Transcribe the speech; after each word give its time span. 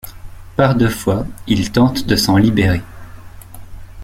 Par 0.55 0.73
deux 0.73 0.89
fois, 0.89 1.27
il 1.45 1.71
tente 1.71 2.07
de 2.07 2.15
s'en 2.15 2.35
libérer. 2.35 2.81